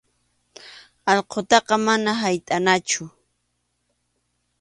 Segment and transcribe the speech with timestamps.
[1.11, 3.03] Allqutaqa manam haytʼanachu.